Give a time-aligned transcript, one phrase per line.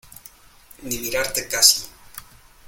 [0.85, 1.81] ni mirarte casi.